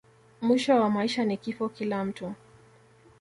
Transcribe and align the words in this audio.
mwisho 0.41 0.75
wa 0.75 0.89
maisha 0.89 1.25
ni 1.25 1.37
kifo 1.37 1.69
kila 1.69 2.05
mtu 2.05 2.33